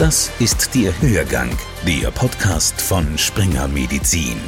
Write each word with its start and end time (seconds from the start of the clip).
Das 0.00 0.28
ist 0.40 0.74
der 0.74 0.92
Hörgang, 1.00 1.56
der 1.86 2.10
Podcast 2.10 2.82
von 2.82 3.16
Springer 3.16 3.68
Medizin. 3.68 4.40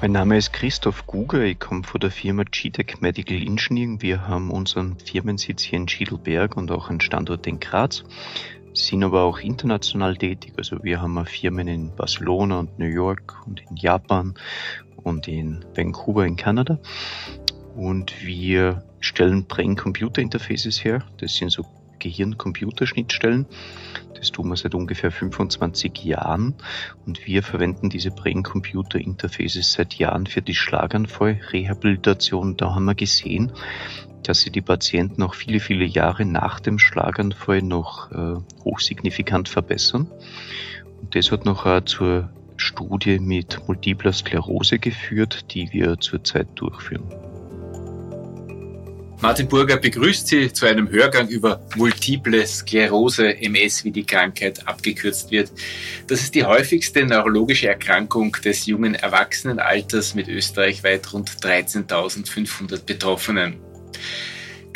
Mein 0.00 0.12
Name 0.12 0.38
ist 0.38 0.52
Christoph 0.52 1.04
Guger, 1.08 1.42
ich 1.42 1.58
komme 1.58 1.82
von 1.82 2.00
der 2.00 2.12
Firma 2.12 2.44
GTEC 2.44 3.02
Medical 3.02 3.38
Engineering. 3.38 4.00
Wir 4.02 4.28
haben 4.28 4.52
unseren 4.52 4.98
Firmensitz 5.00 5.62
hier 5.62 5.80
in 5.80 5.88
Schiedelberg 5.88 6.56
und 6.56 6.70
auch 6.70 6.88
einen 6.88 7.00
Standort 7.00 7.44
in 7.48 7.58
Graz, 7.58 8.04
sind 8.72 9.02
aber 9.02 9.24
auch 9.24 9.40
international 9.40 10.16
tätig. 10.16 10.52
Also 10.56 10.84
wir 10.84 11.02
haben 11.02 11.26
Firmen 11.26 11.66
in 11.66 11.96
Barcelona 11.96 12.60
und 12.60 12.78
New 12.78 12.86
York 12.86 13.34
und 13.46 13.60
in 13.68 13.76
Japan 13.76 14.34
und 15.02 15.26
in 15.26 15.64
Vancouver 15.74 16.24
in 16.24 16.36
Kanada. 16.36 16.78
Und 17.74 18.14
wir 18.24 18.84
stellen 19.00 19.44
Brain-Computer-Interfaces 19.46 20.84
her. 20.84 21.02
Das 21.18 21.34
sind 21.34 21.50
so 21.50 21.66
Gehirn-Computer-Schnittstellen. 22.06 23.46
Das 24.14 24.30
tun 24.30 24.48
wir 24.48 24.56
seit 24.56 24.74
ungefähr 24.74 25.10
25 25.10 26.04
Jahren 26.04 26.54
und 27.04 27.26
wir 27.26 27.42
verwenden 27.42 27.90
diese 27.90 28.10
Brain-Computer-Interfaces 28.10 29.72
seit 29.72 29.94
Jahren 29.94 30.26
für 30.26 30.42
die 30.42 30.54
Schlaganfall-Rehabilitation. 30.54 32.56
Da 32.56 32.74
haben 32.74 32.84
wir 32.84 32.94
gesehen, 32.94 33.52
dass 34.22 34.40
sie 34.40 34.50
die 34.50 34.62
Patienten 34.62 35.22
auch 35.22 35.34
viele, 35.34 35.60
viele 35.60 35.84
Jahre 35.84 36.24
nach 36.24 36.60
dem 36.60 36.78
Schlaganfall 36.78 37.62
noch 37.62 38.10
äh, 38.12 38.36
hochsignifikant 38.64 39.48
verbessern. 39.48 40.10
Und 41.00 41.14
das 41.14 41.30
hat 41.30 41.44
noch 41.44 41.66
äh, 41.66 41.84
zur 41.84 42.30
Studie 42.56 43.18
mit 43.18 43.68
Multipler 43.68 44.12
Sklerose 44.12 44.78
geführt, 44.78 45.54
die 45.54 45.72
wir 45.72 45.98
zurzeit 45.98 46.48
durchführen. 46.54 47.35
Martin 49.22 49.48
Burger 49.48 49.78
begrüßt 49.78 50.28
Sie 50.28 50.52
zu 50.52 50.66
einem 50.66 50.90
Hörgang 50.90 51.28
über 51.28 51.60
multiple 51.74 52.46
Sklerose, 52.46 53.34
MS, 53.40 53.82
wie 53.84 53.90
die 53.90 54.04
Krankheit 54.04 54.68
abgekürzt 54.68 55.30
wird. 55.30 55.50
Das 56.06 56.20
ist 56.20 56.34
die 56.34 56.44
häufigste 56.44 57.04
neurologische 57.04 57.68
Erkrankung 57.68 58.32
des 58.44 58.66
jungen 58.66 58.94
Erwachsenenalters 58.94 60.14
mit 60.14 60.28
österreichweit 60.28 61.12
rund 61.14 61.30
13.500 61.30 62.84
Betroffenen. 62.84 63.56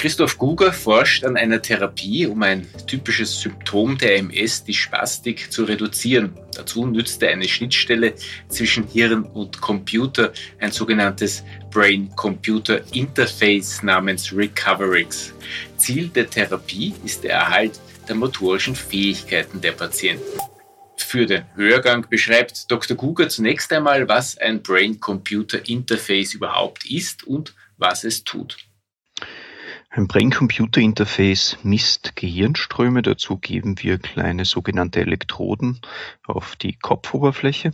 Christoph 0.00 0.38
Guger 0.38 0.72
forscht 0.72 1.24
an 1.24 1.36
einer 1.36 1.60
Therapie, 1.60 2.24
um 2.24 2.42
ein 2.42 2.66
typisches 2.86 3.38
Symptom 3.38 3.98
der 3.98 4.16
MS, 4.16 4.64
die 4.64 4.72
Spastik, 4.72 5.52
zu 5.52 5.64
reduzieren. 5.64 6.32
Dazu 6.56 6.86
nützt 6.86 7.22
er 7.22 7.32
eine 7.32 7.46
Schnittstelle 7.46 8.14
zwischen 8.48 8.86
Hirn 8.86 9.24
und 9.24 9.60
Computer, 9.60 10.32
ein 10.58 10.72
sogenanntes 10.72 11.44
Brain-Computer 11.70 12.80
Interface 12.94 13.82
namens 13.82 14.34
Recoverix. 14.34 15.34
Ziel 15.76 16.08
der 16.08 16.30
Therapie 16.30 16.94
ist 17.04 17.22
der 17.22 17.34
Erhalt 17.34 17.78
der 18.08 18.14
motorischen 18.14 18.74
Fähigkeiten 18.74 19.60
der 19.60 19.72
Patienten. 19.72 20.40
Für 20.96 21.26
den 21.26 21.44
Hörgang 21.56 22.06
beschreibt 22.08 22.70
Dr. 22.70 22.96
Guger 22.96 23.28
zunächst 23.28 23.70
einmal, 23.70 24.08
was 24.08 24.38
ein 24.38 24.62
Brain-Computer 24.62 25.68
Interface 25.68 26.32
überhaupt 26.32 26.90
ist 26.90 27.24
und 27.24 27.54
was 27.76 28.04
es 28.04 28.24
tut. 28.24 28.56
Ein 29.92 30.06
Brain-Computer-Interface 30.06 31.58
misst 31.64 32.14
Gehirnströme. 32.14 33.02
Dazu 33.02 33.38
geben 33.38 33.74
wir 33.82 33.98
kleine 33.98 34.44
sogenannte 34.44 35.00
Elektroden 35.00 35.80
auf 36.22 36.54
die 36.54 36.74
Kopfoberfläche. 36.74 37.72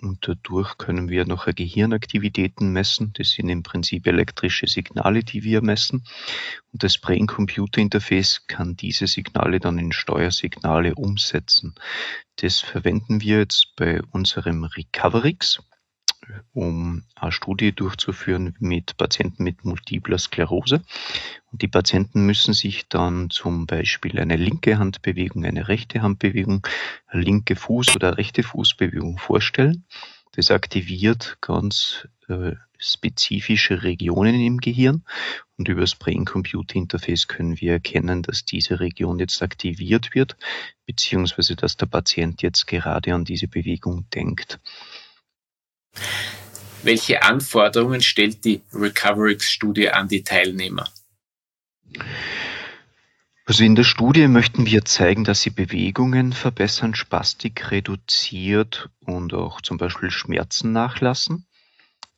Und 0.00 0.26
dadurch 0.26 0.78
können 0.78 1.10
wir 1.10 1.26
noch 1.26 1.44
Gehirnaktivitäten 1.44 2.72
messen. 2.72 3.12
Das 3.12 3.32
sind 3.32 3.50
im 3.50 3.62
Prinzip 3.62 4.06
elektrische 4.06 4.68
Signale, 4.68 5.22
die 5.22 5.44
wir 5.44 5.60
messen. 5.60 6.02
Und 6.72 6.82
das 6.82 6.96
Brain-Computer-Interface 6.96 8.46
kann 8.46 8.74
diese 8.74 9.06
Signale 9.06 9.60
dann 9.60 9.78
in 9.78 9.92
Steuersignale 9.92 10.94
umsetzen. 10.94 11.74
Das 12.36 12.60
verwenden 12.60 13.20
wir 13.20 13.40
jetzt 13.40 13.74
bei 13.76 14.00
unserem 14.12 14.64
Recoverix 14.64 15.60
um 16.52 17.04
eine 17.14 17.32
Studie 17.32 17.72
durchzuführen 17.72 18.54
mit 18.58 18.96
Patienten 18.96 19.44
mit 19.44 19.64
multipler 19.64 20.18
Sklerose. 20.18 20.82
Und 21.52 21.62
die 21.62 21.68
Patienten 21.68 22.26
müssen 22.26 22.54
sich 22.54 22.88
dann 22.88 23.30
zum 23.30 23.66
Beispiel 23.66 24.18
eine 24.18 24.36
linke 24.36 24.78
Handbewegung, 24.78 25.44
eine 25.44 25.68
rechte 25.68 26.02
Handbewegung, 26.02 26.66
linke 27.12 27.54
Fuß- 27.54 27.96
oder 27.96 28.18
rechte 28.18 28.42
Fußbewegung 28.42 29.18
vorstellen. 29.18 29.84
Das 30.32 30.50
aktiviert 30.50 31.38
ganz 31.40 32.06
äh, 32.28 32.54
spezifische 32.80 33.82
Regionen 33.82 34.40
im 34.40 34.58
Gehirn 34.58 35.04
und 35.58 35.68
über 35.68 35.82
das 35.82 35.94
Brain-Computer-Interface 35.96 37.28
können 37.28 37.60
wir 37.60 37.72
erkennen, 37.72 38.22
dass 38.22 38.44
diese 38.44 38.80
Region 38.80 39.18
jetzt 39.18 39.42
aktiviert 39.42 40.14
wird, 40.14 40.36
beziehungsweise 40.86 41.56
dass 41.56 41.76
der 41.76 41.86
Patient 41.86 42.40
jetzt 42.42 42.66
gerade 42.66 43.14
an 43.14 43.24
diese 43.24 43.48
Bewegung 43.48 44.08
denkt. 44.14 44.60
Welche 46.82 47.22
Anforderungen 47.22 48.00
stellt 48.00 48.44
die 48.44 48.62
Recoverix-Studie 48.72 49.90
an 49.90 50.08
die 50.08 50.22
Teilnehmer? 50.22 50.88
Also 53.44 53.64
in 53.64 53.74
der 53.74 53.84
Studie 53.84 54.28
möchten 54.28 54.64
wir 54.64 54.84
zeigen, 54.84 55.24
dass 55.24 55.42
sie 55.42 55.50
Bewegungen 55.50 56.32
verbessern, 56.32 56.94
Spastik 56.94 57.70
reduziert 57.70 58.88
und 59.04 59.34
auch 59.34 59.60
zum 59.60 59.76
Beispiel 59.76 60.10
Schmerzen 60.10 60.72
nachlassen. 60.72 61.46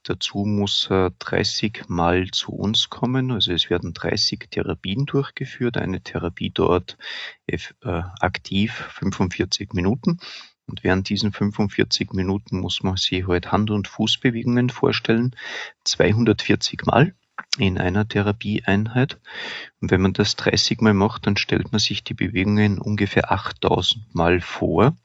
Dazu 0.04 0.44
muss 0.44 0.88
er 0.90 1.10
30 1.20 1.84
Mal 1.88 2.30
zu 2.32 2.52
uns 2.52 2.90
kommen. 2.90 3.30
Also 3.30 3.52
es 3.52 3.70
werden 3.70 3.94
30 3.94 4.48
Therapien 4.50 5.06
durchgeführt. 5.06 5.76
Eine 5.76 6.02
Therapie 6.02 6.50
dort 6.50 6.98
äh, 7.46 7.58
aktiv 7.82 8.72
45 8.72 9.72
Minuten 9.74 10.18
und 10.66 10.84
während 10.84 11.08
diesen 11.08 11.32
45 11.32 12.12
Minuten 12.12 12.60
muss 12.60 12.82
man 12.82 12.96
sich 12.96 13.26
halt 13.26 13.52
Hand- 13.52 13.70
und 13.70 13.88
Fußbewegungen 13.88 14.70
vorstellen, 14.70 15.34
240 15.84 16.86
Mal 16.86 17.14
in 17.58 17.78
einer 17.78 18.06
Therapieeinheit. 18.06 19.20
Und 19.80 19.90
wenn 19.90 20.00
man 20.00 20.12
das 20.12 20.36
30 20.36 20.80
Mal 20.80 20.94
macht, 20.94 21.26
dann 21.26 21.36
stellt 21.36 21.72
man 21.72 21.78
sich 21.78 22.04
die 22.04 22.14
Bewegungen 22.14 22.78
ungefähr 22.78 23.32
8000 23.32 24.14
Mal 24.14 24.40
vor. 24.40 24.96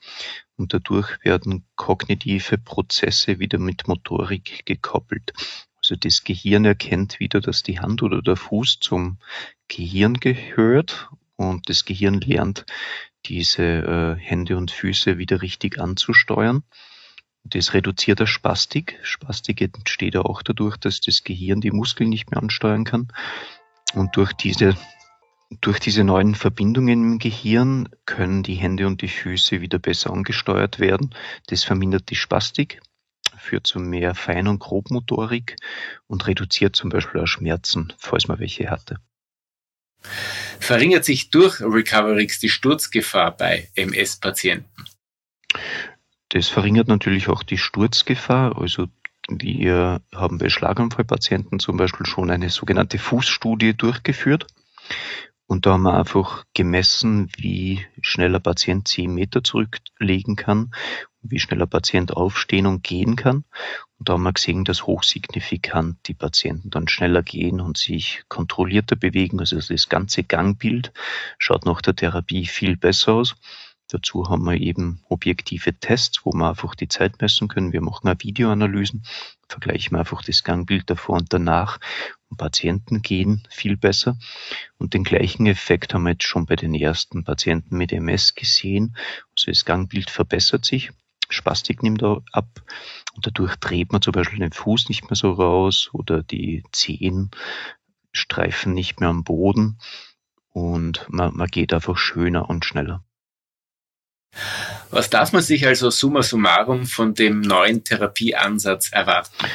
Und 0.55 0.73
dadurch 0.73 1.23
werden 1.23 1.65
kognitive 1.75 2.57
Prozesse 2.57 3.39
wieder 3.39 3.59
mit 3.59 3.87
Motorik 3.87 4.65
gekoppelt. 4.65 5.33
Also 5.77 5.95
das 5.95 6.23
Gehirn 6.23 6.65
erkennt 6.65 7.19
wieder, 7.19 7.39
dass 7.41 7.63
die 7.63 7.79
Hand 7.79 8.01
oder 8.01 8.21
der 8.21 8.35
Fuß 8.35 8.79
zum 8.79 9.19
Gehirn 9.67 10.15
gehört 10.15 11.09
und 11.35 11.69
das 11.69 11.85
Gehirn 11.85 12.19
lernt, 12.19 12.65
diese 13.27 13.63
äh, 13.63 14.15
Hände 14.19 14.57
und 14.57 14.71
Füße 14.71 15.17
wieder 15.17 15.41
richtig 15.41 15.79
anzusteuern. 15.79 16.63
Das 17.43 17.73
reduziert 17.73 18.19
der 18.19 18.25
Spastik. 18.25 18.99
Spastik 19.03 19.61
entsteht 19.61 20.15
ja 20.15 20.21
auch 20.21 20.41
dadurch, 20.41 20.77
dass 20.77 20.99
das 20.99 21.23
Gehirn 21.23 21.61
die 21.61 21.71
Muskeln 21.71 22.09
nicht 22.09 22.29
mehr 22.29 22.41
ansteuern 22.41 22.83
kann. 22.83 23.07
Und 23.93 24.17
durch 24.17 24.33
diese, 24.33 24.75
durch 25.61 25.79
diese 25.79 26.03
neuen 26.03 26.35
Verbindungen 26.35 27.13
im 27.13 27.19
Gehirn 27.19 27.89
können 28.05 28.43
die 28.43 28.55
Hände 28.55 28.85
und 28.85 29.01
die 29.01 29.07
Füße 29.07 29.61
wieder 29.61 29.79
besser 29.79 30.11
angesteuert 30.11 30.79
werden. 30.79 31.15
Das 31.47 31.63
vermindert 31.63 32.09
die 32.09 32.15
Spastik, 32.15 32.81
führt 33.37 33.65
zu 33.65 33.79
mehr 33.79 34.13
Fein- 34.13 34.47
und 34.47 34.59
Grobmotorik 34.59 35.55
und 36.07 36.27
reduziert 36.27 36.75
zum 36.75 36.89
Beispiel 36.89 37.21
auch 37.21 37.27
Schmerzen, 37.27 37.93
falls 37.97 38.27
man 38.27 38.39
welche 38.39 38.69
hatte. 38.69 38.99
Verringert 40.59 41.05
sich 41.05 41.29
durch 41.29 41.61
Recoverix 41.61 42.39
die 42.39 42.49
Sturzgefahr 42.49 43.35
bei 43.35 43.69
MS-Patienten? 43.75 44.85
Das 46.29 46.47
verringert 46.49 46.87
natürlich 46.87 47.29
auch 47.29 47.43
die 47.43 47.57
Sturzgefahr. 47.57 48.57
Also 48.59 48.87
wir 49.29 50.01
haben 50.13 50.37
bei 50.37 50.49
Schlaganfallpatienten 50.49 51.59
zum 51.59 51.77
Beispiel 51.77 52.05
schon 52.05 52.31
eine 52.31 52.49
sogenannte 52.49 52.97
Fußstudie 52.97 53.73
durchgeführt. 53.75 54.47
Und 55.47 55.65
da 55.65 55.73
haben 55.73 55.83
wir 55.83 55.97
einfach 55.97 56.43
gemessen, 56.53 57.29
wie 57.37 57.85
schnell 58.01 58.35
ein 58.35 58.43
Patient 58.43 58.87
zehn 58.87 59.13
Meter 59.13 59.43
zurücklegen 59.43 60.35
kann, 60.35 60.71
wie 61.29 61.39
schnell 61.39 61.61
ein 61.61 61.69
Patient 61.69 62.11
aufstehen 62.11 62.65
und 62.65 62.83
gehen 62.83 63.15
kann. 63.15 63.43
Und 63.99 64.09
da 64.09 64.13
haben 64.13 64.23
wir 64.23 64.33
gesehen, 64.33 64.63
dass 64.63 64.85
hochsignifikant 64.85 65.97
die 66.07 66.13
Patienten 66.13 66.69
dann 66.69 66.87
schneller 66.87 67.23
gehen 67.23 67.59
und 67.61 67.77
sich 67.77 68.23
kontrollierter 68.27 68.95
bewegen. 68.95 69.39
Also 69.39 69.59
das 69.59 69.89
ganze 69.89 70.23
Gangbild 70.23 70.91
schaut 71.39 71.65
nach 71.65 71.81
der 71.81 71.95
Therapie 71.95 72.45
viel 72.45 72.77
besser 72.77 73.13
aus. 73.13 73.35
Dazu 73.89 74.27
haben 74.27 74.43
wir 74.43 74.59
eben 74.59 75.01
objektive 75.07 75.73
Tests, 75.73 76.25
wo 76.25 76.33
wir 76.33 76.49
einfach 76.49 76.75
die 76.75 76.89
Zeit 76.89 77.21
messen 77.21 77.47
können. 77.47 77.71
Wir 77.71 77.81
machen 77.81 78.09
auch 78.09 78.19
Videoanalysen, 78.19 79.03
vergleichen 79.47 79.93
wir 79.95 79.99
einfach 79.99 80.21
das 80.21 80.43
Gangbild 80.43 80.89
davor 80.89 81.15
und 81.15 81.31
danach. 81.31 81.79
Und 82.29 82.35
Patienten 82.35 83.01
gehen 83.01 83.47
viel 83.49 83.77
besser. 83.77 84.17
Und 84.77 84.93
den 84.93 85.05
gleichen 85.05 85.45
Effekt 85.45 85.93
haben 85.93 86.03
wir 86.03 86.11
jetzt 86.11 86.25
schon 86.25 86.45
bei 86.45 86.57
den 86.57 86.73
ersten 86.73 87.23
Patienten 87.23 87.77
mit 87.77 87.93
MS 87.93 88.35
gesehen. 88.35 88.97
Also 89.31 89.51
das 89.51 89.63
Gangbild 89.63 90.09
verbessert 90.09 90.65
sich. 90.65 90.91
Spastik 91.29 91.83
nimmt 91.83 92.03
ab 92.03 92.47
und 93.15 93.25
dadurch 93.25 93.55
dreht 93.57 93.91
man 93.91 94.01
zum 94.01 94.13
Beispiel 94.13 94.39
den 94.39 94.51
Fuß 94.51 94.89
nicht 94.89 95.03
mehr 95.03 95.15
so 95.15 95.31
raus 95.31 95.89
oder 95.93 96.23
die 96.23 96.63
Zehen 96.71 97.31
streifen 98.11 98.73
nicht 98.73 98.99
mehr 98.99 99.09
am 99.09 99.23
Boden 99.23 99.77
und 100.49 101.05
man, 101.09 101.35
man 101.35 101.47
geht 101.47 101.73
einfach 101.73 101.97
schöner 101.97 102.49
und 102.49 102.65
schneller. 102.65 103.03
Was 104.89 105.09
darf 105.09 105.33
man 105.33 105.41
sich 105.41 105.65
also 105.65 105.89
summa 105.89 106.21
summarum 106.21 106.85
von 106.85 107.13
dem 107.13 107.41
neuen 107.41 107.83
Therapieansatz 107.83 108.91
erwarten? 108.91 109.47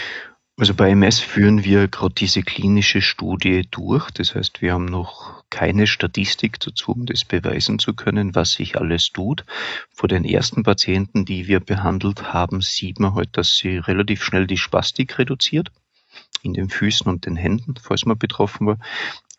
Also 0.58 0.74
bei 0.74 0.90
MS 0.90 1.18
führen 1.18 1.64
wir 1.64 1.88
gerade 1.88 2.14
diese 2.14 2.42
klinische 2.42 3.00
Studie 3.00 3.66
durch. 3.70 4.10
Das 4.10 4.34
heißt, 4.34 4.60
wir 4.60 4.74
haben 4.74 4.84
noch 4.84 5.42
keine 5.48 5.86
Statistik 5.86 6.60
dazu, 6.60 6.92
um 6.92 7.06
das 7.06 7.24
beweisen 7.24 7.78
zu 7.78 7.94
können, 7.94 8.34
was 8.34 8.52
sich 8.52 8.76
alles 8.76 9.10
tut. 9.12 9.46
Vor 9.90 10.08
den 10.08 10.26
ersten 10.26 10.62
Patienten, 10.62 11.24
die 11.24 11.46
wir 11.46 11.60
behandelt 11.60 12.34
haben, 12.34 12.60
sieht 12.60 13.00
man 13.00 13.14
halt, 13.14 13.36
dass 13.38 13.56
sie 13.56 13.78
relativ 13.78 14.22
schnell 14.22 14.46
die 14.46 14.58
Spastik 14.58 15.18
reduziert 15.18 15.72
in 16.42 16.52
den 16.52 16.68
Füßen 16.68 17.06
und 17.06 17.24
den 17.24 17.36
Händen, 17.36 17.74
falls 17.80 18.04
man 18.04 18.18
betroffen 18.18 18.66
war, 18.66 18.78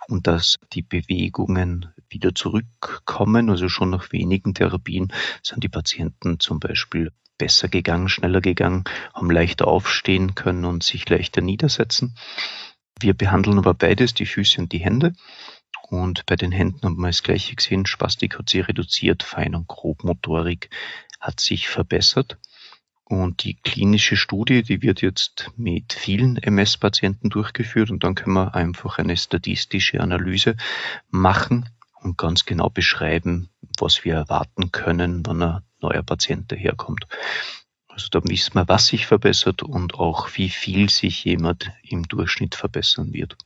und 0.07 0.25
dass 0.25 0.57
die 0.73 0.81
Bewegungen 0.81 1.93
wieder 2.09 2.33
zurückkommen. 2.33 3.51
Also 3.51 3.69
schon 3.69 3.91
nach 3.91 4.11
wenigen 4.11 4.55
Therapien 4.55 5.13
sind 5.43 5.63
die 5.63 5.69
Patienten 5.69 6.39
zum 6.39 6.59
Beispiel 6.59 7.11
besser 7.37 7.67
gegangen, 7.67 8.09
schneller 8.09 8.41
gegangen, 8.41 8.83
haben 9.13 9.31
leichter 9.31 9.67
aufstehen 9.67 10.35
können 10.35 10.65
und 10.65 10.83
sich 10.83 11.07
leichter 11.09 11.41
niedersetzen. 11.41 12.15
Wir 12.99 13.13
behandeln 13.13 13.57
aber 13.57 13.73
beides, 13.73 14.13
die 14.13 14.25
Füße 14.25 14.61
und 14.61 14.71
die 14.71 14.79
Hände. 14.79 15.13
Und 15.89 16.25
bei 16.25 16.35
den 16.35 16.51
Händen 16.51 16.81
haben 16.83 17.01
wir 17.01 17.07
das 17.07 17.23
Gleiche 17.23 17.55
gesehen. 17.55 17.85
Spastik 17.85 18.39
hat 18.39 18.49
sich 18.49 18.67
reduziert, 18.67 19.23
Fein- 19.23 19.55
und 19.55 19.67
Grobmotorik 19.67 20.69
hat 21.19 21.39
sich 21.39 21.67
verbessert. 21.67 22.37
Und 23.05 23.43
die 23.43 23.55
klinische 23.55 24.15
Studie, 24.15 24.63
die 24.63 24.81
wird 24.81 25.01
jetzt 25.01 25.51
mit 25.57 25.93
vielen 25.93 26.37
MS-Patienten 26.37 27.29
durchgeführt 27.29 27.91
und 27.91 28.03
dann 28.03 28.15
können 28.15 28.33
wir 28.33 28.55
einfach 28.55 28.97
eine 28.97 29.17
statistische 29.17 29.99
Analyse 29.99 30.55
machen 31.09 31.69
und 32.01 32.17
ganz 32.17 32.45
genau 32.45 32.69
beschreiben, 32.69 33.49
was 33.79 34.03
wir 34.05 34.15
erwarten 34.15 34.71
können, 34.71 35.25
wenn 35.25 35.41
ein 35.41 35.61
neuer 35.83 36.03
Patient 36.03 36.51
daherkommt. 36.51 37.05
Also 37.87 38.07
da 38.09 38.21
wissen 38.23 38.55
wir, 38.55 38.67
was 38.67 38.87
sich 38.87 39.05
verbessert 39.05 39.61
und 39.61 39.93
auch 39.93 40.29
wie 40.35 40.49
viel 40.49 40.89
sich 40.89 41.23
jemand 41.25 41.71
im 41.83 42.07
Durchschnitt 42.07 42.55
verbessern 42.55 43.13
wird. 43.13 43.37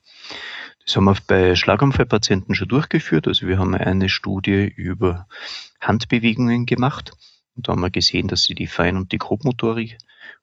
Das 0.86 0.95
haben 0.95 1.04
wir 1.04 1.18
bei 1.28 1.54
Schlaganfallpatienten 1.56 2.56
schon 2.56 2.69
durchgeführt. 2.69 3.28
Also 3.28 3.45
wir 3.45 3.60
haben 3.60 3.75
eine 3.75 4.07
Studie 4.07 4.63
über 4.74 5.28
Handbewegungen 5.81 6.66
gemacht. 6.66 7.12
Und 7.56 7.68
da 7.68 7.74
haben 7.74 7.81
wir 7.81 7.89
gesehen, 7.89 8.30
dass 8.30 8.44
sie 8.44 8.56
die 8.56 8.68
Fein- 8.68 8.95
und 8.95 9.12
die 9.12 9.18
Grobmotorik 9.18 9.98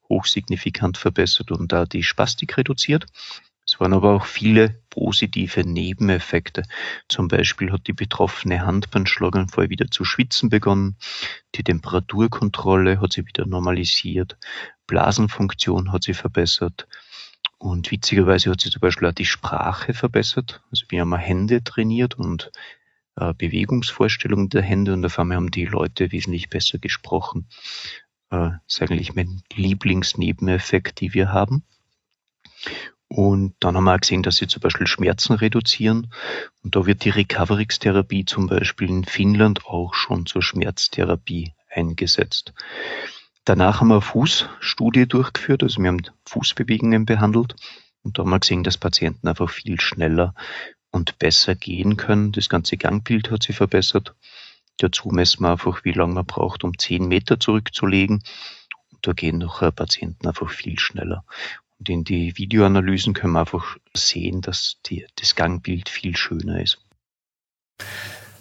hochsignifikant 0.08 0.98
verbessert 0.98 1.50
und 1.50 1.72
da 1.72 1.86
die 1.86 2.02
Spastik 2.02 2.58
reduziert. 2.58 3.06
Es 3.74 3.80
waren 3.80 3.92
aber 3.92 4.12
auch 4.12 4.26
viele 4.26 4.80
positive 4.88 5.64
Nebeneffekte. 5.68 6.62
Zum 7.08 7.26
Beispiel 7.26 7.72
hat 7.72 7.88
die 7.88 7.92
betroffene 7.92 8.64
Hand 8.64 8.92
beim 8.92 9.04
Schlaganfall 9.04 9.68
wieder 9.68 9.90
zu 9.90 10.04
schwitzen 10.04 10.48
begonnen. 10.48 10.96
Die 11.56 11.64
Temperaturkontrolle 11.64 13.00
hat 13.00 13.14
sie 13.14 13.26
wieder 13.26 13.46
normalisiert. 13.46 14.36
Blasenfunktion 14.86 15.90
hat 15.90 16.04
sie 16.04 16.14
verbessert. 16.14 16.86
Und 17.58 17.90
witzigerweise 17.90 18.52
hat 18.52 18.60
sie 18.60 18.70
zum 18.70 18.78
Beispiel 18.78 19.08
auch 19.08 19.12
die 19.12 19.24
Sprache 19.24 19.92
verbessert. 19.92 20.62
Also 20.70 20.86
wir 20.90 21.00
haben 21.00 21.16
Hände 21.16 21.64
trainiert 21.64 22.14
und 22.14 22.52
äh, 23.16 23.34
Bewegungsvorstellungen 23.34 24.50
der 24.50 24.62
Hände 24.62 24.92
und 24.92 25.04
auf 25.04 25.18
einmal 25.18 25.36
haben 25.36 25.50
die 25.50 25.66
Leute 25.66 26.12
wesentlich 26.12 26.48
besser 26.48 26.78
gesprochen. 26.78 27.48
Äh, 28.30 28.50
ist 28.68 28.80
eigentlich 28.80 29.16
mein 29.16 29.42
Lieblingsnebeneffekt, 29.52 31.00
die 31.00 31.12
wir 31.12 31.32
haben. 31.32 31.64
Und 33.16 33.54
dann 33.60 33.76
haben 33.76 33.84
wir 33.84 33.94
auch 33.94 34.00
gesehen, 34.00 34.24
dass 34.24 34.34
sie 34.34 34.48
zum 34.48 34.60
Beispiel 34.60 34.88
Schmerzen 34.88 35.34
reduzieren. 35.34 36.12
Und 36.64 36.74
da 36.74 36.84
wird 36.84 37.04
die 37.04 37.10
Recoverix-Therapie 37.10 38.24
zum 38.24 38.48
Beispiel 38.48 38.88
in 38.88 39.04
Finnland 39.04 39.66
auch 39.66 39.94
schon 39.94 40.26
zur 40.26 40.42
Schmerztherapie 40.42 41.52
eingesetzt. 41.70 42.54
Danach 43.44 43.80
haben 43.80 43.86
wir 43.86 43.94
eine 43.94 44.00
Fußstudie 44.00 45.06
durchgeführt, 45.06 45.62
also 45.62 45.80
wir 45.80 45.90
haben 45.90 46.02
Fußbewegungen 46.26 47.06
behandelt. 47.06 47.54
Und 48.02 48.18
da 48.18 48.22
haben 48.22 48.30
wir 48.30 48.40
gesehen, 48.40 48.64
dass 48.64 48.78
Patienten 48.78 49.28
einfach 49.28 49.48
viel 49.48 49.80
schneller 49.80 50.34
und 50.90 51.16
besser 51.20 51.54
gehen 51.54 51.96
können. 51.96 52.32
Das 52.32 52.48
ganze 52.48 52.76
Gangbild 52.76 53.30
hat 53.30 53.44
sich 53.44 53.54
verbessert. 53.54 54.16
Dazu 54.78 55.10
messen 55.10 55.44
wir 55.44 55.52
einfach, 55.52 55.84
wie 55.84 55.92
lange 55.92 56.14
man 56.14 56.26
braucht, 56.26 56.64
um 56.64 56.76
zehn 56.76 57.06
Meter 57.06 57.38
zurückzulegen. 57.38 58.24
Und 58.90 59.06
da 59.06 59.12
gehen 59.12 59.38
noch 59.38 59.60
Patienten 59.72 60.26
einfach 60.26 60.50
viel 60.50 60.80
schneller. 60.80 61.24
Und 61.84 61.90
in 61.90 62.04
die 62.04 62.38
Videoanalysen 62.38 63.12
können 63.12 63.34
wir 63.34 63.40
einfach 63.40 63.76
sehen, 63.92 64.40
dass 64.40 64.76
die, 64.86 65.04
das 65.16 65.34
Gangbild 65.34 65.90
viel 65.90 66.16
schöner 66.16 66.62
ist. 66.62 66.78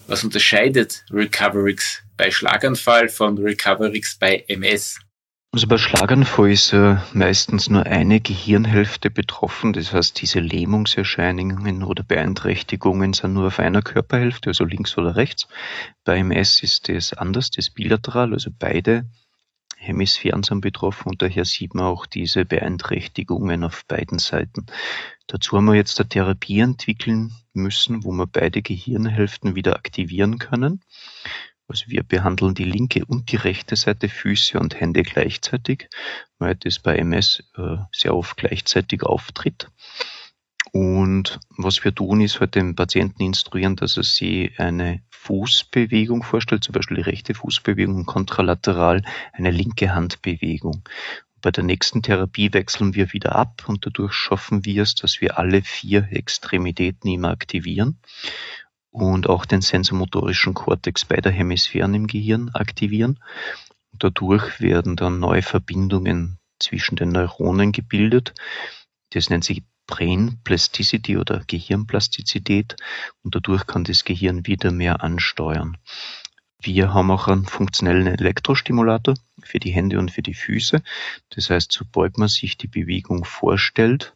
Was 0.08 0.24
unterscheidet 0.24 1.04
Recoverix 1.12 2.04
bei 2.16 2.32
Schlaganfall 2.32 3.10
von 3.10 3.38
Recoverix 3.38 4.18
bei 4.18 4.46
MS? 4.48 4.98
Also 5.52 5.68
bei 5.68 5.78
Schlaganfall 5.78 6.52
ist 6.52 6.72
äh, 6.72 6.96
meistens 7.12 7.70
nur 7.70 7.86
eine 7.86 8.22
Gehirnhälfte 8.22 9.12
betroffen. 9.12 9.74
Das 9.74 9.92
heißt, 9.92 10.22
diese 10.22 10.40
Lähmungserscheinungen 10.40 11.84
oder 11.84 12.04
Beeinträchtigungen 12.04 13.12
sind 13.12 13.34
nur 13.34 13.48
auf 13.48 13.60
einer 13.60 13.82
Körperhälfte, 13.82 14.52
also 14.52 14.64
links 14.64 14.98
oder 14.98 15.18
rechts. 15.18 15.50
Bei 16.06 16.18
MS 16.20 16.64
ist 16.64 16.88
das 16.88 17.12
anders, 17.12 17.52
das 17.52 17.70
bilateral, 17.70 18.32
also 18.32 18.52
beide 18.58 19.04
Hemisphären 19.84 20.44
sind 20.44 20.62
betroffen 20.62 21.10
und 21.10 21.22
daher 21.22 21.46
sieht 21.46 21.76
man 21.76 21.86
auch 21.86 22.06
diese 22.06 22.46
Beeinträchtigungen 22.46 23.64
auf 23.64 23.86
beiden 23.86 24.20
Seiten. 24.20 24.66
Dazu 25.28 25.58
haben 25.58 25.66
wir 25.66 25.76
jetzt 25.76 26.00
eine 26.00 26.10
Therapie 26.10 26.60
entwickeln 26.60 27.34
müssen, 27.54 28.04
wo 28.04 28.12
wir 28.12 28.28
beide 28.28 28.62
Gehirnhälften 28.62 29.56
wieder 29.56 29.76
aktivieren 29.76 30.40
können. 30.40 30.82
Also 31.68 31.86
wir 31.88 32.04
behandeln 32.04 32.54
die 32.54 32.66
linke 32.66 33.06
und 33.06 33.32
die 33.32 33.38
rechte 33.38 33.76
Seite, 33.76 34.10
Füße 34.10 34.60
und 34.60 34.80
Hände 34.80 35.04
gleichzeitig, 35.04 35.90
weil 36.38 36.56
das 36.56 36.80
bei 36.80 36.98
MS 36.98 37.44
äh, 37.58 37.78
sehr 37.92 38.16
oft 38.16 38.38
gleichzeitig 38.38 39.04
auftritt. 39.04 39.70
Und 40.74 41.40
was 41.56 41.84
wir 41.84 41.94
tun, 41.94 42.20
ist 42.20 42.40
halt 42.40 42.56
den 42.56 42.76
Patienten 42.76 43.22
instruieren, 43.22 43.76
dass 43.76 43.96
er 43.96 44.04
sich 44.04 44.60
eine 44.60 45.04
Fußbewegung 45.12 46.24
vorstellt, 46.24 46.64
zum 46.64 46.74
Beispiel 46.74 46.98
die 46.98 47.04
rechte 47.04 47.36
Fußbewegung 47.36 47.96
und 47.96 48.06
kontralateral 48.08 49.04
eine 49.34 49.52
linke 49.52 49.94
Handbewegung. 49.94 50.82
Bei 51.42 51.52
der 51.52 51.64
nächsten 51.64 52.02
Therapie 52.02 52.54
wechseln 52.54 52.96
wir 52.96 53.14
wieder 53.14 53.36
ab 53.36 53.66
und 53.68 53.86
dadurch 53.86 54.14
schaffen 54.14 54.66
wir 54.66 54.82
es, 54.82 54.96
dass 54.96 55.22
wir 55.22 55.38
alle 55.38 55.62
vier 55.62 56.08
Extremitäten 56.10 57.08
immer 57.08 57.30
aktivieren 57.30 58.00
und 58.90 59.30
auch 59.30 59.46
den 59.46 59.62
sensomotorischen 59.62 60.56
Kortex 60.56 61.06
beider 61.06 61.30
Hemisphären 61.30 61.94
im 61.94 62.08
Gehirn 62.08 62.50
aktivieren. 62.50 63.20
Und 63.92 64.04
dadurch 64.04 64.60
werden 64.60 64.96
dann 64.96 65.20
neue 65.20 65.44
Verbindungen 65.44 66.40
zwischen 66.58 66.96
den 66.96 67.10
Neuronen 67.10 67.72
gebildet. 67.72 68.34
Das 69.12 69.30
nennt 69.30 69.44
sich 69.44 69.62
Brain 69.88 70.40
Plasticity 70.44 71.18
oder 71.18 71.44
Gehirnplastizität 71.46 72.76
und 73.22 73.36
dadurch 73.36 73.68
kann 73.68 73.84
das 73.84 74.04
Gehirn 74.04 74.46
wieder 74.46 74.72
mehr 74.72 75.04
ansteuern. 75.04 75.78
Wir 76.62 76.94
haben 76.94 77.12
auch 77.12 77.28
einen 77.28 77.46
funktionellen 77.46 78.08
Elektrostimulator 78.08 79.16
für 79.44 79.60
die 79.60 79.72
Hände 79.72 80.00
und 80.00 80.12
für 80.12 80.22
die 80.22 80.34
Füße. 80.34 80.82
Das 81.30 81.50
heißt, 81.50 81.72
sobald 81.74 82.18
man 82.18 82.30
sich 82.30 82.58
die 82.58 82.68
Bewegung 82.68 83.26
vorstellt, 83.26 84.16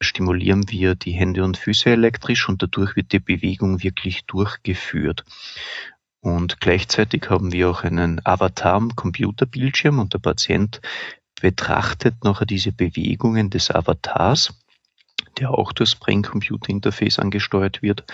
stimulieren 0.00 0.70
wir 0.70 0.94
die 0.94 1.12
Hände 1.12 1.44
und 1.44 1.56
Füße 1.56 1.90
elektrisch 1.90 2.48
und 2.48 2.62
dadurch 2.62 2.94
wird 2.94 3.12
die 3.12 3.20
Bewegung 3.20 3.82
wirklich 3.82 4.26
durchgeführt. 4.26 5.24
Und 6.20 6.60
gleichzeitig 6.60 7.30
haben 7.30 7.52
wir 7.52 7.70
auch 7.70 7.84
einen 7.84 8.20
Avatar 8.24 8.74
am 8.74 8.94
Computerbildschirm 8.94 9.98
und 9.98 10.12
der 10.12 10.18
Patient 10.18 10.80
betrachtet 11.40 12.22
nachher 12.22 12.46
diese 12.46 12.72
Bewegungen 12.72 13.48
des 13.48 13.70
Avatars 13.70 14.52
der 15.36 15.50
auch 15.50 15.72
durchs 15.72 15.94
Brain-Computer-Interface 15.94 17.18
angesteuert 17.18 17.82
wird. 17.82 18.04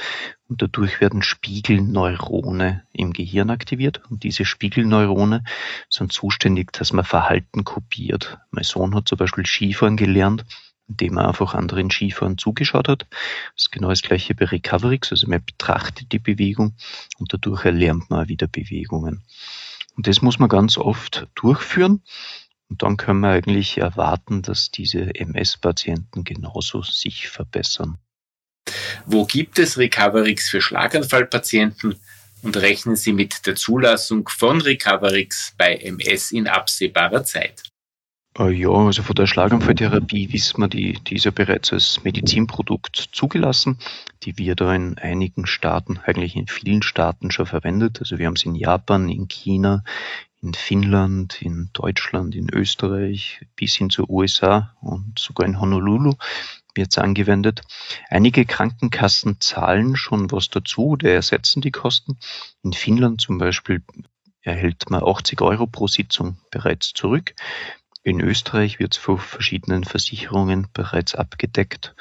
Und 0.48 0.62
dadurch 0.62 1.00
werden 1.00 1.22
Spiegelneurone 1.22 2.82
im 2.92 3.12
Gehirn 3.12 3.50
aktiviert. 3.50 4.02
Und 4.10 4.24
diese 4.24 4.44
Spiegelneurone 4.44 5.44
sind 5.88 6.12
zuständig, 6.12 6.72
dass 6.72 6.92
man 6.92 7.04
Verhalten 7.04 7.64
kopiert. 7.64 8.38
Mein 8.50 8.64
Sohn 8.64 8.94
hat 8.94 9.08
zum 9.08 9.18
Beispiel 9.18 9.46
Skifahren 9.46 9.96
gelernt, 9.96 10.44
indem 10.88 11.16
er 11.16 11.28
einfach 11.28 11.54
anderen 11.54 11.90
Skifahren 11.90 12.38
zugeschaut 12.38 12.88
hat. 12.88 13.06
Das 13.54 13.64
ist 13.64 13.72
genau 13.72 13.88
das 13.88 14.02
gleiche 14.02 14.34
bei 14.34 14.46
Recoverix. 14.46 15.10
Also 15.12 15.28
man 15.28 15.44
betrachtet 15.44 16.12
die 16.12 16.18
Bewegung 16.18 16.74
und 17.18 17.32
dadurch 17.32 17.64
erlernt 17.64 18.10
man 18.10 18.28
wieder 18.28 18.46
Bewegungen. 18.46 19.22
Und 19.96 20.06
das 20.08 20.22
muss 20.22 20.38
man 20.38 20.48
ganz 20.48 20.76
oft 20.76 21.28
durchführen. 21.34 22.02
Und 22.70 22.82
dann 22.82 22.96
können 22.96 23.20
wir 23.20 23.30
eigentlich 23.30 23.78
erwarten, 23.78 24.42
dass 24.42 24.70
diese 24.70 25.14
MS-Patienten 25.14 26.24
genauso 26.24 26.82
sich 26.82 27.28
verbessern. 27.28 27.98
Wo 29.06 29.26
gibt 29.26 29.58
es 29.58 29.76
Recoverix 29.76 30.48
für 30.48 30.60
Schlaganfallpatienten 30.60 31.96
und 32.42 32.56
rechnen 32.56 32.96
Sie 32.96 33.12
mit 33.12 33.46
der 33.46 33.56
Zulassung 33.56 34.28
von 34.28 34.60
Recoverix 34.60 35.54
bei 35.56 35.76
MS 35.76 36.32
in 36.32 36.46
absehbarer 36.46 37.24
Zeit? 37.24 37.62
Äh, 38.38 38.50
ja, 38.50 38.70
also 38.70 39.02
von 39.02 39.14
der 39.14 39.26
Schlaganfalltherapie 39.26 40.32
wissen 40.32 40.60
wir, 40.60 40.68
die, 40.68 40.98
die 41.04 41.16
ist 41.16 41.24
ja 41.24 41.30
bereits 41.30 41.72
als 41.72 42.02
Medizinprodukt 42.02 42.96
zugelassen. 43.12 43.78
Die 44.24 44.36
wird 44.38 44.60
da 44.60 44.74
in 44.74 44.98
einigen 44.98 45.46
Staaten, 45.46 45.98
eigentlich 46.04 46.34
in 46.34 46.48
vielen 46.48 46.82
Staaten 46.82 47.30
schon 47.30 47.46
verwendet. 47.46 48.00
Also 48.00 48.18
wir 48.18 48.26
haben 48.26 48.34
es 48.34 48.44
in 48.44 48.56
Japan, 48.56 49.08
in 49.08 49.28
China, 49.28 49.84
in 50.44 50.54
Finnland, 50.54 51.40
in 51.40 51.70
Deutschland, 51.72 52.34
in 52.34 52.52
Österreich, 52.52 53.40
bis 53.56 53.74
hin 53.74 53.88
zu 53.88 54.08
USA 54.08 54.76
und 54.82 55.18
sogar 55.18 55.46
in 55.46 55.58
Honolulu 55.58 56.12
wird 56.74 56.92
es 56.92 56.98
angewendet. 56.98 57.62
Einige 58.10 58.44
Krankenkassen 58.44 59.40
zahlen 59.40 59.96
schon 59.96 60.30
was 60.30 60.50
dazu 60.50 60.88
oder 60.88 61.10
ersetzen 61.10 61.62
die 61.62 61.70
Kosten. 61.70 62.18
In 62.62 62.74
Finnland 62.74 63.22
zum 63.22 63.38
Beispiel 63.38 63.82
erhält 64.42 64.90
man 64.90 65.02
80 65.02 65.40
Euro 65.40 65.66
pro 65.66 65.86
Sitzung 65.86 66.36
bereits 66.50 66.92
zurück. 66.92 67.34
In 68.02 68.20
Österreich 68.20 68.78
wird 68.78 68.94
es 68.94 68.98
von 68.98 69.18
verschiedenen 69.18 69.84
Versicherungen 69.84 70.66
bereits 70.74 71.14
abgedeckt 71.14 71.94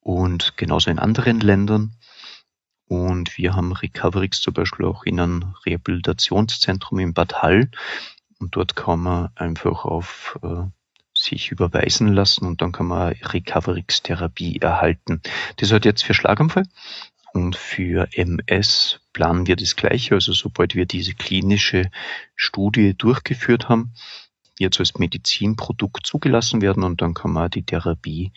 und 0.00 0.58
genauso 0.58 0.90
in 0.90 0.98
anderen 0.98 1.40
Ländern. 1.40 1.92
Und 2.88 3.36
wir 3.36 3.54
haben 3.54 3.72
Recoverix 3.72 4.40
zum 4.40 4.54
Beispiel 4.54 4.86
auch 4.86 5.04
in 5.04 5.20
einem 5.20 5.54
Rehabilitationszentrum 5.66 6.98
in 6.98 7.14
Bad 7.14 7.42
Hall. 7.42 7.70
Und 8.40 8.56
dort 8.56 8.76
kann 8.76 9.00
man 9.00 9.28
einfach 9.36 9.84
auf 9.84 10.38
äh, 10.42 10.64
sich 11.12 11.50
überweisen 11.50 12.08
lassen 12.08 12.46
und 12.46 12.62
dann 12.62 12.72
kann 12.72 12.86
man 12.86 13.12
Recoverix-Therapie 13.12 14.58
erhalten. 14.60 15.20
Das 15.56 15.72
hat 15.72 15.84
jetzt 15.84 16.04
für 16.04 16.14
Schlaganfall 16.14 16.64
und 17.32 17.56
für 17.56 18.08
MS 18.12 19.00
planen 19.12 19.46
wir 19.46 19.56
das 19.56 19.76
Gleiche. 19.76 20.14
Also 20.14 20.32
sobald 20.32 20.74
wir 20.74 20.86
diese 20.86 21.14
klinische 21.14 21.90
Studie 22.36 22.94
durchgeführt 22.94 23.68
haben, 23.68 23.92
jetzt 24.58 24.80
als 24.80 24.98
Medizinprodukt 24.98 26.06
zugelassen 26.06 26.62
werden 26.62 26.82
und 26.82 27.02
dann 27.02 27.14
kann 27.14 27.32
man 27.32 27.50
die 27.50 27.64
Therapie 27.64 28.32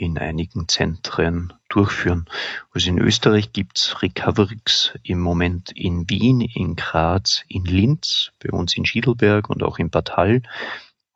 in 0.00 0.18
einigen 0.18 0.68
Zentren 0.68 1.52
durchführen. 1.68 2.26
Also 2.72 2.90
in 2.90 2.98
Österreich 2.98 3.52
gibt's 3.52 4.00
Recoverix 4.02 4.92
im 5.02 5.20
Moment 5.20 5.72
in 5.72 6.08
Wien, 6.08 6.40
in 6.40 6.76
Graz, 6.76 7.44
in 7.48 7.64
Linz, 7.64 8.30
bei 8.38 8.50
uns 8.50 8.76
in 8.76 8.86
Schiedelberg 8.86 9.50
und 9.50 9.62
auch 9.62 9.78
in 9.78 9.90
Bad 9.90 10.16
Hall 10.16 10.42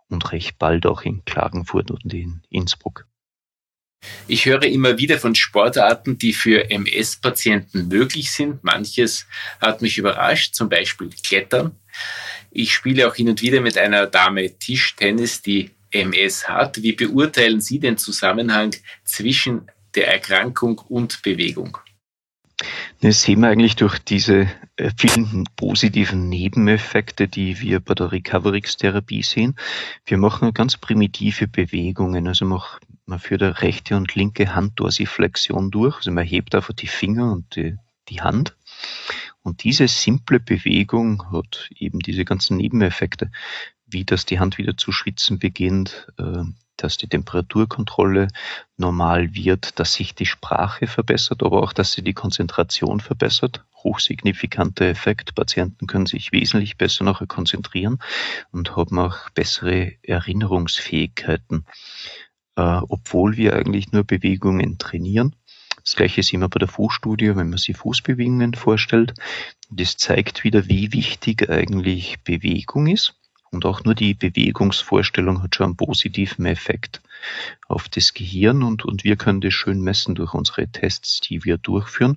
und 0.09 0.33
recht 0.33 0.59
bald 0.59 0.87
auch 0.87 1.03
in 1.03 1.25
Klagenfurt 1.25 1.91
und 1.91 2.13
in 2.13 2.43
Innsbruck. 2.51 3.07
Ich 4.27 4.47
höre 4.47 4.65
immer 4.65 4.99
wieder 4.99 5.19
von 5.19 5.35
Sportarten, 5.35 6.19
die 6.19 6.33
für 6.33 6.71
MS-Patienten 6.71 7.89
möglich 7.89 8.33
sind. 8.33 8.65
Manches 8.65 9.27
hat 9.61 9.81
mich 9.81 9.99
überrascht, 9.99 10.55
zum 10.55 10.69
Beispiel 10.69 11.11
Klettern. 11.23 11.77
Ich 12.51 12.75
spiele 12.75 13.09
auch 13.09 13.15
hin 13.15 13.29
und 13.29 13.43
wieder 13.43 13.61
mit 13.61 13.79
einer 13.79 14.07
Dame 14.07 14.59
Tischtennis, 14.59 15.41
die 15.41 15.71
MS 15.93 16.49
hat. 16.49 16.83
Wie 16.83 16.93
beurteilen 16.93 17.61
Sie 17.61 17.79
den 17.79 17.97
Zusammenhang 17.97 18.75
zwischen 19.05 19.71
der 19.95 20.09
Erkrankung 20.13 20.79
und 20.79 21.23
Bewegung? 21.23 21.79
Das 23.01 23.23
sehen 23.23 23.41
wir 23.41 23.49
eigentlich 23.49 23.77
durch 23.77 23.99
diese 23.99 24.49
äh, 24.77 24.91
vielen 24.97 25.45
positiven 25.57 26.29
Nebeneffekte, 26.29 27.27
die 27.27 27.61
wir 27.61 27.81
bei 27.81 27.95
der 27.95 28.13
Recoverix-Therapie 28.13 29.23
sehen. 29.23 29.57
Wir 30.05 30.19
machen 30.19 30.55
ganz 30.55 30.77
primitive 30.77 31.49
Bewegungen. 31.49 32.29
Also 32.29 32.45
man 32.45 33.19
führt 33.19 33.43
eine 33.43 33.61
rechte 33.61 33.97
und 33.97 34.15
linke 34.15 34.55
Handdorsiflexion 34.55 35.71
durch. 35.71 35.97
Also 35.97 36.13
man 36.13 36.25
hebt 36.25 36.55
einfach 36.55 36.75
die 36.75 36.87
Finger 36.87 37.33
und 37.33 37.57
die, 37.57 37.77
die 38.09 38.21
Hand. 38.21 38.55
Und 39.43 39.65
diese 39.65 39.89
simple 39.89 40.39
Bewegung 40.39 41.33
hat 41.33 41.71
eben 41.75 41.99
diese 41.99 42.25
ganzen 42.25 42.57
Nebeneffekte, 42.59 43.33
wie 43.93 44.05
dass 44.05 44.27
die 44.27 44.41
Hand 44.41 44.59
wieder 44.59 44.77
zu 44.77 44.93
schwitzen 44.93 45.39
beginnt, 45.39 46.09
äh, 46.19 46.45
dass 46.77 46.97
die 46.97 47.09
Temperaturkontrolle 47.09 48.29
normal 48.77 49.35
wird, 49.35 49.79
dass 49.79 49.95
sich 49.95 50.15
die 50.15 50.27
Sprache 50.27 50.87
verbessert, 50.87 51.43
aber 51.43 51.63
auch, 51.63 51.73
dass 51.73 51.93
sie 51.93 52.03
die 52.03 52.15
Konzentration 52.15 53.01
verbessert. 53.01 53.65
Hochsignifikanter 53.85 54.87
Effekt. 54.87 55.35
Patienten 55.35 55.87
können 55.87 56.07
sich 56.07 56.33
wesentlich 56.33 56.77
besser 56.77 57.05
nachher 57.05 57.27
konzentrieren 57.27 57.99
und 58.51 58.77
haben 58.77 58.99
auch 58.99 59.31
bessere 59.31 59.93
Erinnerungsfähigkeiten, 60.03 61.67
äh, 62.57 62.81
obwohl 62.89 63.37
wir 63.37 63.55
eigentlich 63.55 63.93
nur 63.93 64.05
Bewegungen 64.05 64.79
trainieren. 64.79 65.37
Das 65.85 65.97
gleiche 65.97 66.23
sehen 66.23 66.41
wir 66.41 66.49
bei 66.49 66.59
der 66.59 66.69
Fußstudie, 66.69 67.35
wenn 67.35 67.51
man 67.51 67.59
sich 67.59 67.77
Fußbewegungen 67.77 68.55
vorstellt. 68.55 69.15
Das 69.71 69.97
zeigt 69.97 70.45
wieder, 70.45 70.69
wie 70.69 70.93
wichtig 70.93 71.49
eigentlich 71.51 72.23
Bewegung 72.23 72.87
ist. 72.87 73.15
Und 73.53 73.67
auch 73.67 73.85
nur 73.85 73.95
die 73.95 74.15
Bewegungsvorstellung 74.15 75.43
hat 75.43 75.57
schon 75.57 75.67
einen 75.67 75.77
positiven 75.77 76.47
Effekt 76.47 77.03
auf 77.69 77.91
das 77.91 78.15
Gehirn 78.15 78.63
und, 78.63 78.85
und 78.87 79.05
wir 79.05 79.17
können 79.17 79.43
das 79.43 79.53
schön 79.53 79.83
messen 79.83 80.15
durch 80.15 80.33
unsere 80.33 80.69
Tests, 80.69 81.21
die 81.21 81.45
wir 81.45 81.59
durchführen. 81.59 82.17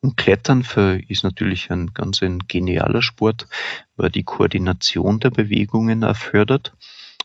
Und 0.00 0.18
Klettern 0.18 0.62
für, 0.62 1.00
ist 1.08 1.24
natürlich 1.24 1.70
ein 1.70 1.94
ganz 1.94 2.22
ein 2.22 2.40
genialer 2.48 3.00
Sport, 3.00 3.48
weil 3.96 4.10
die 4.10 4.24
Koordination 4.24 5.20
der 5.20 5.30
Bewegungen 5.30 6.02
erfördert. 6.02 6.74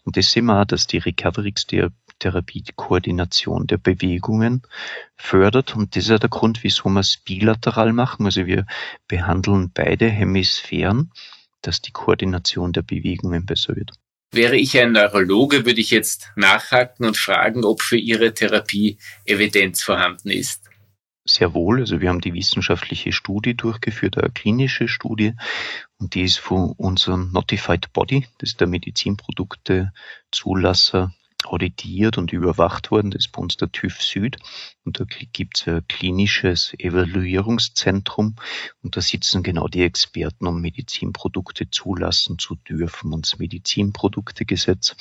Und 0.06 0.16
das 0.16 0.32
sehen 0.32 0.46
wir 0.46 0.62
auch, 0.62 0.66
dass 0.66 0.88
die 0.88 1.00
Recoverix-Therapie 1.00 2.62
die 2.62 2.74
Koordination 2.78 3.68
der 3.68 3.78
Bewegungen 3.78 4.62
fördert. 5.18 5.76
Und 5.76 5.98
das 5.98 6.06
ist 6.06 6.10
ja 6.10 6.18
der 6.18 6.30
Grund, 6.30 6.64
wieso 6.64 6.88
wir 6.90 7.02
es 7.02 7.18
bilateral 7.18 7.92
machen. 7.92 8.26
Also 8.26 8.46
wir 8.46 8.66
behandeln 9.10 9.70
beide 9.74 10.10
Hemisphären 10.10 11.12
dass 11.62 11.82
die 11.82 11.92
Koordination 11.92 12.74
der 12.74 12.84
Bewegungen 12.84 13.46
besser 13.46 13.76
wird. 13.76 13.92
Wäre 14.32 14.58
ich 14.58 14.80
ein 14.80 14.92
Neurologe, 14.92 15.66
würde 15.66 15.82
ich 15.82 15.90
jetzt 15.90 16.32
nachhaken 16.36 17.06
und 17.06 17.18
fragen, 17.18 17.66
ob 17.66 17.82
für 17.82 17.98
Ihre 17.98 18.32
Therapie 18.34 19.00
Evidenz 19.26 19.82
vorhanden 19.82 20.30
ist. 20.30 20.70
Sehr 21.26 21.54
wohl. 21.54 21.80
Also 21.80 22.02
wir 22.02 22.10
haben 22.10 22.22
die 22.22 22.34
wissenschaftliche 22.34 23.12
Studie 23.12 23.56
durchgeführt, 23.56 24.18
eine 24.18 24.32
klinische 24.32 24.88
Studie, 24.88 25.34
und 25.98 26.16
die 26.16 26.24
ist 26.24 26.40
von 26.40 26.72
unserem 26.78 27.32
Notified 27.32 27.94
Body, 27.94 28.26
das 28.38 28.52
ist 28.52 28.62
der 28.62 28.68
Medizinprodukte-Zulasser 28.68 31.14
auditiert 31.46 32.18
und 32.18 32.34
überwacht 32.34 32.92
worden. 32.92 33.12
Das 33.12 33.26
ist 33.26 33.32
bei 33.32 33.42
uns 33.42 33.58
der 33.58 33.72
TÜV 33.72 34.02
Süd. 34.02 34.38
Und 34.84 35.00
da 35.00 35.06
gibt 35.06 35.60
es 35.60 35.68
ein 35.68 35.88
klinisches 35.88 36.74
Evaluierungszentrum. 36.78 38.36
Und 38.82 38.98
da 38.98 39.02
sitzen 39.02 39.44
genau 39.44 39.68
die 39.68 39.84
Experten, 39.84 40.48
um 40.48 40.62
Medizinprodukte 40.62 41.70
zulassen 41.70 42.40
zu 42.40 42.56
dürfen. 42.56 43.14
Und 43.14 43.26
das 43.26 43.40
Medizinproduktegesetz 43.40 44.96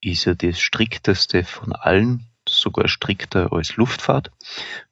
ist 0.00 0.24
ja 0.24 0.34
das 0.34 0.58
strikteste 0.58 1.44
von 1.44 1.72
allen, 1.72 2.26
sogar 2.46 2.88
strikter 2.88 3.52
als 3.52 3.76
Luftfahrt, 3.76 4.30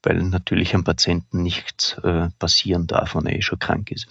weil 0.02 0.22
natürlich 0.22 0.74
am 0.74 0.84
Patienten 0.84 1.42
nichts 1.42 1.98
äh, 2.02 2.28
passieren 2.38 2.86
darf, 2.86 3.14
wenn 3.14 3.26
er 3.26 3.36
eh 3.36 3.42
schon 3.42 3.58
krank 3.58 3.90
ist. 3.90 4.08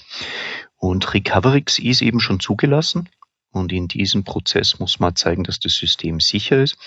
Und 0.77 1.13
Recoverix 1.13 1.79
ist 1.79 2.01
eben 2.01 2.19
schon 2.19 2.39
zugelassen 2.39 3.09
und 3.51 3.71
in 3.71 3.87
diesem 3.87 4.23
Prozess 4.23 4.79
muss 4.79 4.99
man 4.99 5.15
zeigen, 5.15 5.43
dass 5.43 5.59
das 5.59 5.73
System 5.73 6.19
sicher 6.19 6.61
ist. 6.61 6.77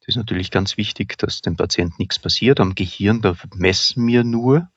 Das 0.00 0.08
ist 0.08 0.16
natürlich 0.16 0.50
ganz 0.50 0.76
wichtig, 0.76 1.18
dass 1.18 1.42
dem 1.42 1.56
Patienten 1.56 1.96
nichts 1.98 2.18
passiert. 2.18 2.60
Am 2.60 2.74
Gehirn, 2.74 3.20
da 3.20 3.36
messen 3.54 4.06
wir 4.06 4.24
nur 4.24 4.68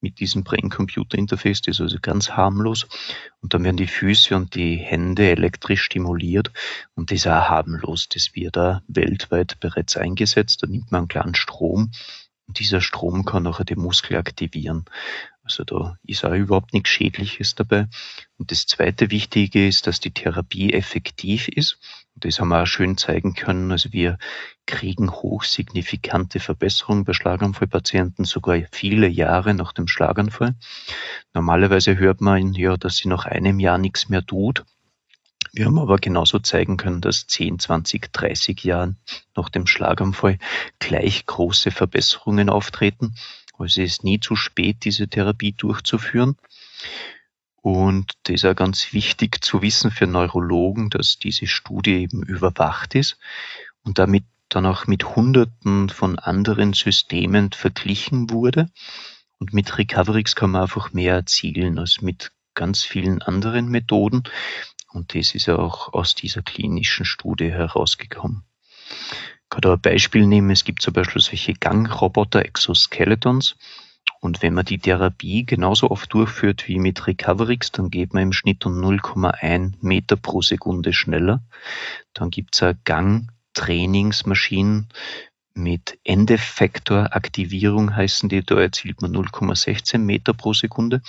mit 0.00 0.18
diesem 0.18 0.44
Brain-Computer-Interface, 0.44 1.60
das 1.60 1.76
ist 1.76 1.80
also 1.82 1.98
ganz 2.00 2.30
harmlos. 2.30 2.86
Und 3.40 3.52
dann 3.52 3.64
werden 3.64 3.76
die 3.76 3.86
Füße 3.86 4.34
und 4.34 4.54
die 4.54 4.76
Hände 4.76 5.28
elektrisch 5.28 5.82
stimuliert 5.82 6.50
und 6.94 7.10
das 7.10 7.18
ist 7.18 7.26
auch 7.26 7.48
harmlos. 7.48 8.08
Das 8.08 8.34
wird 8.34 8.56
da 8.56 8.82
weltweit 8.88 9.60
bereits 9.60 9.96
eingesetzt. 9.96 10.62
Da 10.62 10.66
nimmt 10.66 10.90
man 10.90 11.00
einen 11.00 11.08
kleinen 11.08 11.34
Strom 11.34 11.90
und 12.46 12.58
dieser 12.58 12.80
Strom 12.80 13.24
kann 13.24 13.42
nachher 13.42 13.64
den 13.64 13.80
Muskel 13.80 14.16
aktivieren. 14.16 14.86
Also 15.50 15.64
da 15.64 15.96
ist 16.04 16.24
auch 16.24 16.32
überhaupt 16.32 16.72
nichts 16.72 16.90
Schädliches 16.90 17.56
dabei. 17.56 17.88
Und 18.38 18.52
das 18.52 18.66
zweite 18.66 19.10
Wichtige 19.10 19.66
ist, 19.66 19.86
dass 19.86 19.98
die 19.98 20.12
Therapie 20.12 20.72
effektiv 20.72 21.48
ist. 21.48 21.78
Und 22.14 22.24
das 22.24 22.38
haben 22.38 22.48
wir 22.48 22.62
auch 22.62 22.66
schön 22.66 22.96
zeigen 22.96 23.34
können. 23.34 23.72
Also 23.72 23.92
wir 23.92 24.16
kriegen 24.66 25.10
hochsignifikante 25.10 26.38
Verbesserungen 26.38 27.04
bei 27.04 27.12
Schlaganfallpatienten, 27.12 28.24
sogar 28.24 28.60
viele 28.70 29.08
Jahre 29.08 29.54
nach 29.54 29.72
dem 29.72 29.88
Schlaganfall. 29.88 30.54
Normalerweise 31.34 31.98
hört 31.98 32.20
man 32.20 32.54
ja, 32.54 32.76
dass 32.76 32.98
sie 32.98 33.08
nach 33.08 33.24
einem 33.24 33.58
Jahr 33.58 33.78
nichts 33.78 34.08
mehr 34.08 34.24
tut. 34.24 34.64
Wir 35.52 35.64
haben 35.64 35.80
aber 35.80 35.96
genauso 35.96 36.38
zeigen 36.38 36.76
können, 36.76 37.00
dass 37.00 37.26
10, 37.26 37.58
20, 37.58 38.12
30 38.12 38.62
Jahren 38.62 38.98
nach 39.34 39.48
dem 39.48 39.66
Schlaganfall 39.66 40.38
gleich 40.78 41.26
große 41.26 41.72
Verbesserungen 41.72 42.48
auftreten. 42.48 43.14
Also 43.60 43.82
es 43.82 43.92
ist 43.92 44.04
nie 44.04 44.20
zu 44.20 44.36
spät, 44.36 44.84
diese 44.84 45.08
Therapie 45.08 45.52
durchzuführen. 45.52 46.36
Und 47.62 48.14
das 48.22 48.36
ist 48.36 48.44
auch 48.46 48.56
ganz 48.56 48.92
wichtig 48.92 49.44
zu 49.44 49.60
wissen 49.60 49.90
für 49.90 50.06
Neurologen, 50.06 50.88
dass 50.88 51.18
diese 51.18 51.46
Studie 51.46 51.96
eben 51.96 52.22
überwacht 52.22 52.94
ist 52.94 53.18
und 53.84 53.98
damit 53.98 54.24
dann 54.48 54.66
auch 54.66 54.86
mit 54.86 55.14
Hunderten 55.14 55.90
von 55.90 56.18
anderen 56.18 56.72
Systemen 56.72 57.52
verglichen 57.52 58.30
wurde. 58.30 58.70
Und 59.38 59.52
mit 59.52 59.78
Recoverix 59.78 60.34
kann 60.34 60.50
man 60.50 60.62
einfach 60.62 60.92
mehr 60.92 61.14
erzielen 61.14 61.78
als 61.78 62.00
mit 62.00 62.32
ganz 62.54 62.82
vielen 62.84 63.22
anderen 63.22 63.68
Methoden. 63.68 64.22
Und 64.92 65.14
das 65.14 65.34
ist 65.34 65.48
auch 65.48 65.92
aus 65.92 66.14
dieser 66.14 66.42
klinischen 66.42 67.04
Studie 67.04 67.50
herausgekommen. 67.50 68.42
Kann 69.50 69.60
da 69.62 69.74
ein 69.74 69.80
Beispiel 69.80 70.26
nehmen. 70.26 70.50
Es 70.50 70.64
gibt 70.64 70.82
zum 70.82 70.94
Beispiel 70.94 71.20
solche 71.20 71.54
Gangroboter, 71.54 72.44
Exoskeletons. 72.44 73.56
Und 74.20 74.42
wenn 74.42 74.54
man 74.54 74.64
die 74.64 74.78
Therapie 74.78 75.44
genauso 75.44 75.90
oft 75.90 76.12
durchführt 76.12 76.68
wie 76.68 76.78
mit 76.78 77.06
Recoverix, 77.06 77.72
dann 77.72 77.90
geht 77.90 78.14
man 78.14 78.24
im 78.24 78.32
Schnitt 78.32 78.66
um 78.66 78.80
0,1 78.80 79.74
Meter 79.80 80.16
pro 80.16 80.42
Sekunde 80.42 80.92
schneller. 80.92 81.42
Dann 82.12 82.30
gibt's 82.30 82.62
eine 82.62 82.78
Gangtrainingsmaschine 82.84 84.86
mit 85.54 85.98
Endeffektoraktivierung 86.04 87.94
heißen 87.94 88.28
die, 88.28 88.42
da 88.42 88.60
erzielt 88.60 89.02
man 89.02 89.12
0,16 89.12 89.98
Meter 89.98 90.32
pro 90.32 90.52
Sekunde. 90.52 91.02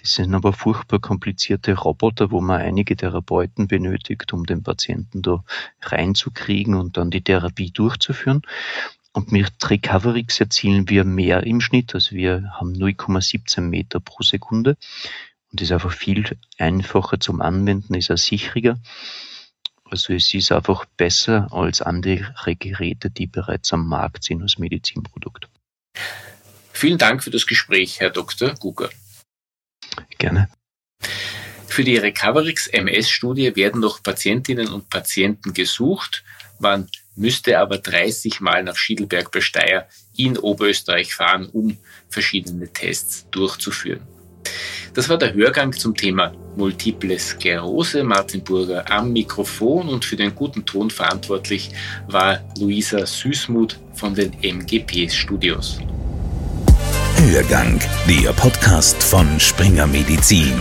Das 0.00 0.12
sind 0.12 0.34
aber 0.34 0.52
furchtbar 0.52 1.00
komplizierte 1.00 1.74
Roboter, 1.74 2.30
wo 2.30 2.40
man 2.40 2.60
einige 2.60 2.96
Therapeuten 2.96 3.66
benötigt, 3.66 4.32
um 4.32 4.46
den 4.46 4.62
Patienten 4.62 5.22
da 5.22 5.44
reinzukriegen 5.82 6.74
und 6.74 6.96
dann 6.96 7.10
die 7.10 7.22
Therapie 7.22 7.72
durchzuführen. 7.72 8.42
Und 9.12 9.32
mit 9.32 9.52
Recoverix 9.68 10.38
erzielen 10.38 10.88
wir 10.88 11.02
mehr 11.02 11.42
im 11.42 11.60
Schnitt, 11.60 11.94
also 11.94 12.14
wir 12.14 12.52
haben 12.52 12.74
0,17 12.74 13.62
Meter 13.62 13.98
pro 13.98 14.22
Sekunde. 14.22 14.76
Und 15.50 15.60
das 15.60 15.68
ist 15.68 15.72
einfach 15.72 15.92
viel 15.92 16.36
einfacher 16.58 17.18
zum 17.18 17.40
Anwenden, 17.40 17.94
ist 17.94 18.10
auch 18.10 18.18
sicherer. 18.18 18.78
Also 19.84 20.12
es 20.12 20.32
ist 20.34 20.52
einfach 20.52 20.84
besser 20.84 21.48
als 21.50 21.82
andere 21.82 22.54
Geräte, 22.56 23.10
die 23.10 23.26
bereits 23.26 23.72
am 23.72 23.88
Markt 23.88 24.24
sind 24.24 24.42
als 24.42 24.58
Medizinprodukt. 24.58 25.48
Vielen 26.72 26.98
Dank 26.98 27.24
für 27.24 27.30
das 27.30 27.46
Gespräch, 27.46 27.98
Herr 27.98 28.10
Dr. 28.10 28.54
Guger. 28.54 28.90
Gerne. 30.18 30.48
Für 31.66 31.84
die 31.84 31.96
Recoverix 31.96 32.66
MS-Studie 32.66 33.54
werden 33.54 33.80
noch 33.80 34.02
Patientinnen 34.02 34.68
und 34.68 34.90
Patienten 34.90 35.52
gesucht. 35.52 36.24
Man 36.58 36.88
müsste 37.14 37.58
aber 37.58 37.78
30 37.78 38.40
Mal 38.40 38.64
nach 38.64 38.76
Schiedelberg 38.76 39.30
bei 39.30 39.40
Steyr 39.40 39.86
in 40.16 40.36
Oberösterreich 40.38 41.14
fahren, 41.14 41.48
um 41.52 41.76
verschiedene 42.08 42.72
Tests 42.72 43.26
durchzuführen. 43.30 44.00
Das 44.94 45.08
war 45.08 45.18
der 45.18 45.34
Hörgang 45.34 45.72
zum 45.72 45.94
Thema 45.94 46.32
Multiple 46.56 47.18
Sklerose. 47.18 48.02
Martin 48.02 48.42
Burger 48.42 48.90
am 48.90 49.12
Mikrofon 49.12 49.88
und 49.88 50.04
für 50.04 50.16
den 50.16 50.34
guten 50.34 50.64
Ton 50.64 50.90
verantwortlich 50.90 51.70
war 52.08 52.40
Luisa 52.58 53.06
Süßmuth 53.06 53.78
von 53.94 54.14
den 54.14 54.32
MGP 54.42 55.10
Studios. 55.10 55.78
Hörgang, 57.30 57.78
der 58.08 58.32
Podcast 58.32 59.02
von. 59.02 59.38
Springer 59.38 59.86
Medizin. 59.86 60.54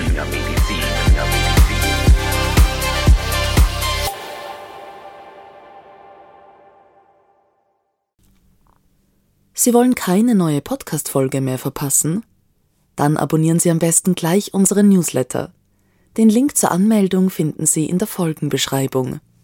Sie 9.54 9.74
wollen 9.74 9.96
keine 9.96 10.36
neue 10.36 10.60
Podcast-Folge 10.60 11.40
mehr 11.40 11.58
verpassen? 11.58 12.26
Dann 12.98 13.16
abonnieren 13.16 13.60
Sie 13.60 13.72
am 13.72 13.80
besten 13.80 14.14
gleich 14.14 14.54
unseren 14.54 14.90
Newsletter. 14.90 15.54
Den 16.18 16.28
Link 16.28 16.58
zur 16.58 16.72
Anmeldung 16.72 17.30
finden 17.30 17.66
Sie 17.66 17.86
in 17.86 17.98
der 17.98 18.10
Folgenbeschreibung. 18.10 19.22